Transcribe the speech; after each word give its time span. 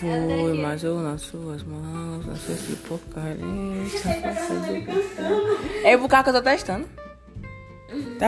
foi, 0.00 0.54
mas 0.54 0.82
eu 0.82 0.98
nas 0.98 1.20
suas 1.20 1.62
mãos, 1.62 2.24
não 2.24 2.36
sei 2.36 2.56
se 2.56 2.74
porcaria. 2.76 3.44
É 5.84 5.94
o 5.94 6.00
bocado 6.00 6.24
que 6.24 6.30
eu 6.30 6.34
tô 6.34 6.42
testando. 6.42 6.88
Tá. 8.18 8.26